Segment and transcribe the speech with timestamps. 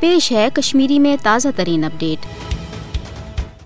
[0.00, 2.26] پیش ہے کشمیری میں تازہ ترین اپڈیٹ۔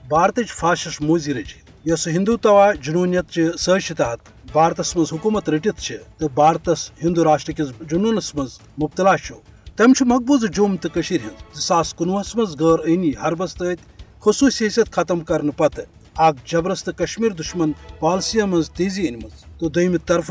[0.08, 6.28] بھارت فاشس موزی رچ یس ہندو توا جنونیت چہ تحت بھارتس مز حکومت رٹت تو
[6.28, 9.14] بھارتس ہندو راشٹر کس جنونس مز مبتلا
[9.76, 15.20] تم مقبوضہ جوم تو ہز زاس کنوہس مز غیر عینی حربس تحت خصوصی حیثیت ختم
[15.20, 15.80] کرنے پتہ
[16.16, 19.20] اخ جبرس تو کشمیر دشمن پالسی مز تیزی ان
[19.58, 20.30] تو دم طرف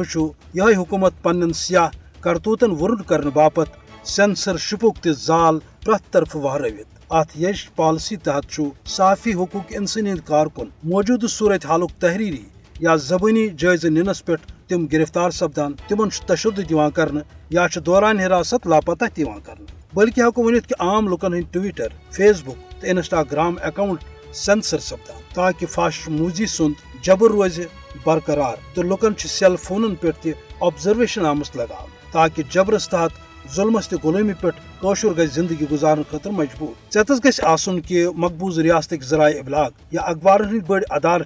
[0.53, 1.89] یہ حکومت پن سیاہ
[2.19, 8.61] کرتوتن ورن کرنے باپت سینسر شپک تہ زال پرت طرف وہروت ات یش پالسی تحت
[8.85, 12.43] صافی حقوق انسانی کارکن موجودہ صورت حالک تحریری
[12.79, 14.35] یا زبانی جائزہ ننس پہ
[14.67, 20.75] تم گرفتار سپدان، تمن تشدد کرنے یا دوران حراست لاپتہ کرنے بلکہ ہکو ورنت کہ
[20.79, 26.73] عام لکن ہند ٹویٹر فیس بک تو انسٹاگرام اکاؤنٹ سینسر سپدان تاکہ فاش موزی سند
[27.01, 27.59] جبر روز
[28.05, 34.33] برقرار۔ تو لکن سیل فونن پہ تبزرویشن آمت لگا تاکہ جبرس تحت ظلمس تہ غلومی
[34.41, 34.47] پہ
[34.83, 40.39] گز زندگی گزارن خاطر مجبور۔ ٹھس گھس آسن کہ مقبوض ریاست ذرائع ابلاغ یا اخبار
[40.39, 41.21] ہند بڑ ادار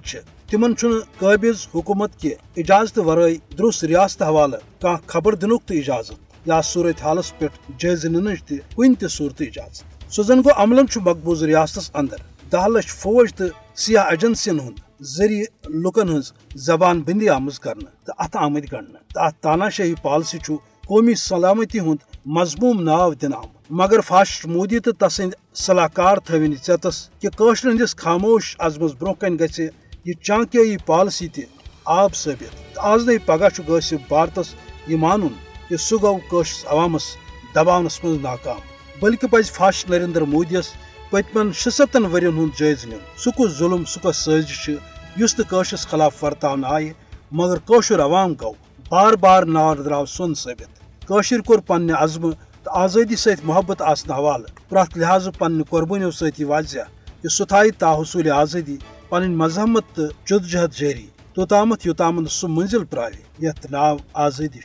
[0.50, 0.74] تمن
[1.18, 7.02] قابض حکومت کہ اجازت ورائے درست ریاست حوالہ کھانا خبر دنک تو اجازت یا صورت
[7.02, 7.46] حالس پہ
[7.78, 12.66] جائزہ ننچ تہ کن تہ صورت اجازت۔ سو زن گو عملن مقبوض ریاستس اندر دہ
[12.68, 13.44] لچھ فوج تو
[13.76, 14.78] سیاہ ایجنسین ہند
[15.16, 16.32] ذریعہ لکن ہز
[16.66, 20.38] زبان بندی آمز کرنے تو ات آمد گڑنے تو ات تانا شاہی پالسی
[20.86, 25.32] قومی سلامتی ہند مضموم ناو دن آمت مگر فاشٹ مودی تو تسند
[25.64, 29.60] صلاح کار تھوین ٹھس کہ قشر ہندس خاموش عزمس برو کن گھ
[30.04, 31.40] یہ چانکیائی پالسی تہ
[31.84, 34.54] آب ثابت آز نئی پگہ گھر بھارتس
[34.88, 35.28] یہ مان
[35.68, 37.06] کہ سہ گو قشرس عوامس
[37.54, 38.60] دباونس من ناکام.
[39.00, 40.72] بلکہ پز فاش نریندر مودیس
[41.10, 44.70] پتمن شستن ورین ہند جائز نن سہ کس ظلم سہ کس سازش
[45.16, 46.92] اس قشرس خلاف ورتان آئے،
[47.32, 48.52] مگر قشر عوام گو،
[48.90, 52.30] بار بار نار درو سن ثابت قشر کور پنہ عزم
[52.62, 56.84] تو آزادی ست محبت آسن حوالہ پریت لحاظ پنہ قربانیوں سی واضح.
[57.22, 58.76] کہ سہ تھائی تاحصول آزادی
[59.08, 63.46] پن مذہمت تو جدجہد جاری توتامت یوتام سہ منزل پراوی.
[63.46, 64.60] یت ناو آزادی